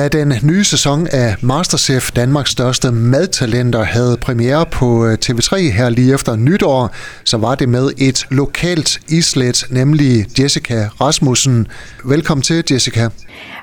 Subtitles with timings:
[0.00, 5.88] Da den nye sæson af Masterchef, Danmarks største madtalenter, havde premiere på øh, TV3 her
[5.88, 6.90] lige efter nytår,
[7.24, 11.66] så var det med et lokalt islet, nemlig Jessica Rasmussen.
[12.04, 13.08] Velkommen til, Jessica.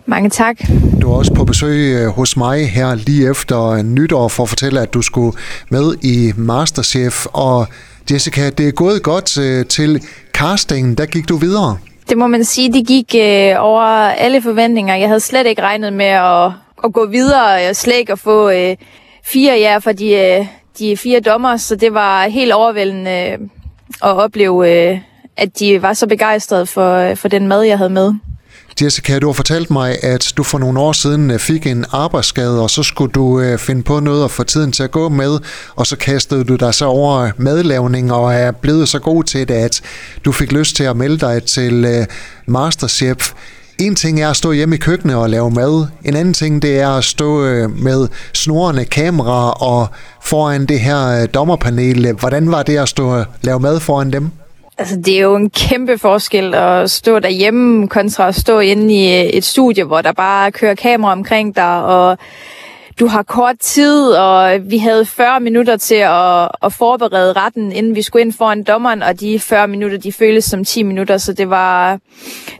[0.06, 0.56] Mange tak.
[1.02, 4.82] Du er også på besøg øh, hos mig her lige efter nytår for at fortælle,
[4.82, 5.38] at du skulle
[5.70, 7.26] med i Masterchef.
[7.26, 7.68] Og
[8.12, 10.02] Jessica, det er gået godt øh, til
[10.34, 10.96] castingen.
[10.96, 11.78] Der gik du videre.
[12.10, 14.96] Det må man sige, det gik øh, over alle forventninger.
[14.96, 16.52] Jeg havde slet ikke regnet med at,
[16.84, 18.76] at gå videre og slet ikke at få øh,
[19.24, 20.46] fire ja fra de, øh,
[20.80, 23.40] de fire dommer, så det var helt overvældende øh,
[24.04, 25.00] at opleve, øh,
[25.38, 28.14] at de var så begejstrede for, øh, for den mad, jeg havde med.
[28.82, 32.62] Jessica, du har fortalt mig, at du for nogle år siden øh, fik en arbejdsskade,
[32.62, 35.40] og så skulle du øh, finde på noget at få tiden til at gå med,
[35.76, 39.48] og så kastede du dig så over øh, madlavning og er blevet så god til
[39.48, 39.82] det, at
[40.26, 42.08] du fik lyst til at melde dig til
[42.48, 43.34] Masterchef.
[43.80, 45.88] En ting er at stå hjemme i køkkenet og lave mad.
[46.06, 49.88] En anden ting, det er at stå med snorende kamera og
[50.24, 52.14] foran det her dommerpanel.
[52.14, 54.32] Hvordan var det at stå og lave mad foran dem?
[54.80, 59.20] Altså, det er jo en kæmpe forskel at stå derhjemme kontra at stå inde i
[59.20, 62.18] øh, et studie, hvor der bare kører kamera omkring dig, og
[63.00, 67.96] du har kort tid, og vi havde 40 minutter til at, at forberede retten, inden
[67.96, 71.34] vi skulle ind foran dommeren, og de 40 minutter, de føles som 10 minutter, så
[71.34, 72.00] det var,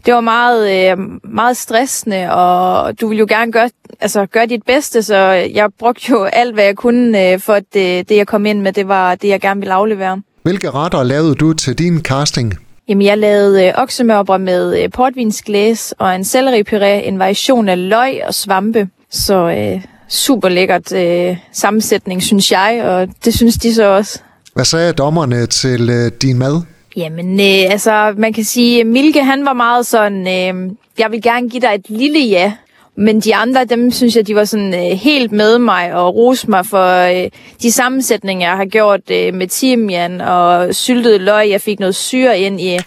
[0.06, 4.64] det var meget, øh, meget stressende, og du ville jo gerne gøre, altså, gøre dit
[4.64, 5.16] bedste, så
[5.54, 8.62] jeg brugte jo alt, hvad jeg kunne, øh, for at det, det, jeg kom ind
[8.62, 10.22] med, det var det, jeg gerne ville aflevere.
[10.48, 12.54] Hvilke retter lavede du til din casting?
[12.90, 18.22] Jamen, jeg lavede øh, oksemørbrød med øh, portvinsglæs og en selleripuré, en variation af løg
[18.28, 18.90] og svampe.
[19.10, 24.20] Så øh, super lækkert øh, sammensætning, synes jeg, og det synes de så også.
[24.54, 26.62] Hvad sagde dommerne til øh, din mad?
[26.98, 31.50] Jamen, øh, altså, man kan sige, Milke, han var meget sådan, øh, jeg vil gerne
[31.50, 32.54] give dig et lille ja.
[33.00, 36.50] Men de andre, dem synes jeg, de var sådan øh, helt med mig og rose
[36.50, 37.30] mig for øh,
[37.62, 41.50] de sammensætninger, jeg har gjort øh, med timian og syltet løg.
[41.50, 42.78] Jeg fik noget syre ind i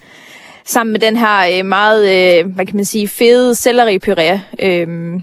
[0.65, 4.39] sammen med den her øh, meget, øh, hvad kan man sige, fede selleripuré.
[4.59, 5.21] Øh,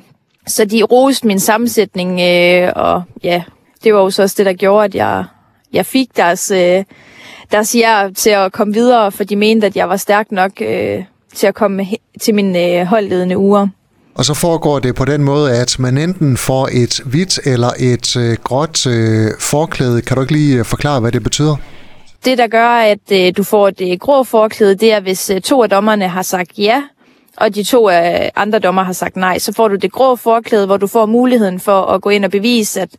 [0.47, 3.43] så de roste min sammensætning, øh, og ja,
[3.83, 5.23] det var jo så også det, der gjorde, at jeg,
[5.73, 6.83] jeg fik deres, øh,
[7.51, 11.03] deres ja til at komme videre, for de mente, at jeg var stærk nok øh,
[11.35, 11.87] til at komme
[12.21, 13.67] til mine øh, holdledende uger.
[14.17, 18.17] Og så foregår det på den måde, at man enten får et hvidt eller et
[18.17, 20.01] øh, gråt øh, forklæde.
[20.01, 21.55] Kan du ikke lige øh, forklare, hvad det betyder?
[22.25, 25.41] Det, der gør, at øh, du får et øh, grå forklæde, det er, hvis øh,
[25.41, 26.83] to af dommerne har sagt ja,
[27.37, 30.65] og de to øh, andre dommer har sagt nej, så får du det grå forklæde,
[30.65, 32.89] hvor du får muligheden for at gå ind og bevise, at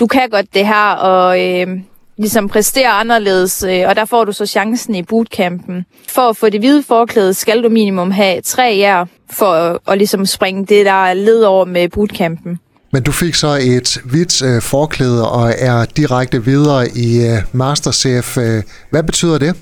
[0.00, 1.66] du kan godt det her, og øh,
[2.18, 5.84] ligesom præstere anderledes, øh, og der får du så chancen i bootcampen.
[6.08, 9.98] For at få det hvide forklæde, skal du minimum have tre jer for at, at
[9.98, 12.58] ligesom springe det, der er led over med bootcampen.
[12.92, 18.38] Men du fik så et hvidt øh, forklæde og er direkte videre i øh, Masterchef.
[18.38, 19.54] Øh, hvad betyder det?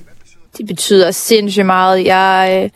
[0.59, 2.05] Det betyder sindssygt meget.
[2.05, 2.71] Jeg, øh,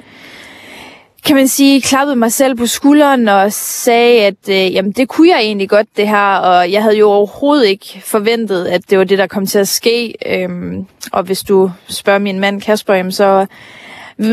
[1.31, 5.29] kan man sige, klappede mig selv på skulderen og sagde, at øh, jamen, det kunne
[5.29, 9.05] jeg egentlig godt det her, og jeg havde jo overhovedet ikke forventet, at det var
[9.05, 10.15] det, der kom til at ske.
[10.27, 13.47] Øhm, og hvis du spørger min mand Kasper, jamen, så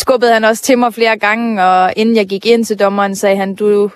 [0.00, 3.36] skubbede han også til mig flere gange, og inden jeg gik ind til dommeren, sagde
[3.36, 3.90] han, du,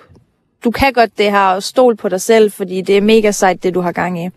[0.63, 3.63] du kan godt det her, og stol på dig selv, fordi det er mega sejt,
[3.63, 4.29] det du har gang i.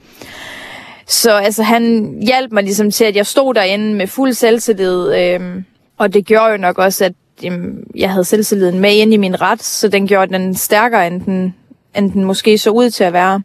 [1.06, 5.64] Så altså, han hjalp mig ligesom til, at jeg stod derinde med fuld selvtillid, øhm,
[5.98, 7.12] og det gjorde jo nok også, at
[7.42, 11.20] jamen, jeg havde selvtilliden med ind i min ret, så den gjorde den stærkere, end
[11.20, 11.54] den,
[11.96, 13.42] end den måske så ud til at være.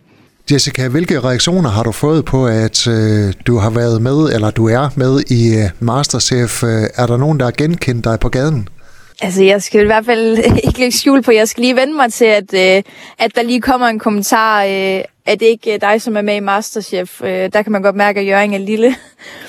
[0.52, 4.70] Jessica, hvilke reaktioner har du fået på, at øh, du har været med, eller du
[4.70, 6.64] er med i øh, Masterchef?
[6.64, 8.70] Øh, er der nogen, der har genkendt dig på gaden?
[9.22, 10.38] Altså, jeg skal i hvert fald
[10.68, 12.84] ikke lægge skjul på, jeg skal lige vende mig til, at, øh,
[13.19, 16.36] at der lige kommer en kommentar, øh, at det ikke er dig, som er med
[16.36, 17.22] i Masterchef.
[17.24, 18.96] Øh, der kan man godt mærke, at Jørgen er lille.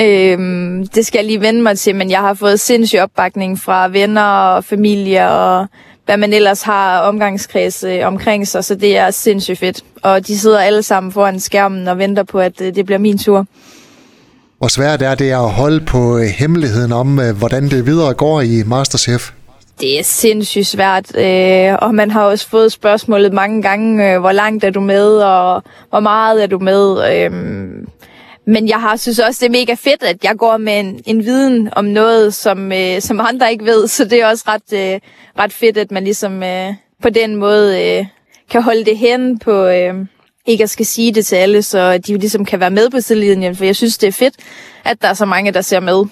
[0.00, 3.88] Øhm, det skal jeg lige vende mig til, men jeg har fået sindssyg opbakning fra
[3.88, 5.66] venner og familie og
[6.06, 9.84] hvad man ellers har omgangskreds øh, omkring sig, så det er sindssygt fedt.
[10.02, 13.18] Og de sidder alle sammen foran skærmen og venter på, at øh, det bliver min
[13.18, 13.46] tur.
[14.58, 18.40] Hvor svært er det at holde på øh, hemmeligheden om, øh, hvordan det videre går
[18.40, 19.30] i Masterchef?
[19.80, 24.32] Det er sindssygt svært, øh, og man har også fået spørgsmålet mange gange, øh, hvor
[24.32, 27.12] langt er du med, og hvor meget er du med.
[27.14, 27.30] Øh,
[28.46, 31.24] men jeg har synes også, det er mega fedt, at jeg går med en, en
[31.24, 33.88] viden om noget, som, øh, som andre ikke ved.
[33.88, 35.00] Så det er også ret, øh,
[35.38, 38.06] ret fedt, at man ligesom øh, på den måde øh,
[38.50, 39.66] kan holde det hen på...
[39.66, 39.94] Øh,
[40.46, 43.56] ikke at skal sige det til alle, så de ligesom kan være med på sidelinjen,
[43.56, 44.34] for jeg synes, det er fedt,
[44.84, 46.04] at der er så mange, der ser med.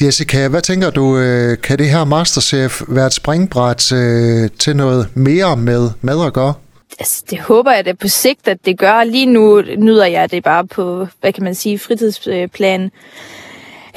[0.00, 5.08] Jessica, hvad tænker du, øh, kan det her Masterchef være et springbræt øh, til noget
[5.14, 6.54] mere med mad at gøre?
[6.98, 9.04] Altså, det håber jeg da på sigt, at det gør.
[9.04, 12.90] Lige nu nyder jeg det bare på, hvad kan man sige, fritidsplan.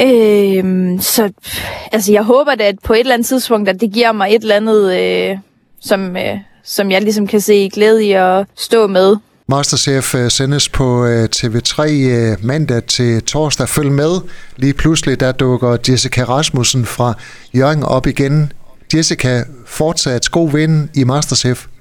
[0.02, 1.32] Øh, så
[1.92, 4.42] altså, jeg håber da, at på et eller andet tidspunkt, at det giver mig et
[4.42, 5.38] eller andet, øh,
[5.82, 9.16] som, øh, som jeg ligesom kan se glæde i at stå med.
[9.48, 13.70] Masterchef øh, sendes på øh, TV3 øh, mandag til torsdag.
[13.70, 14.22] Følg med.
[14.58, 17.14] Lige pludselig der dukker Jessica Rasmussen fra
[17.56, 18.52] Jørgen op igen.
[18.94, 21.66] Jessica, fortsat god ven i Masterchef.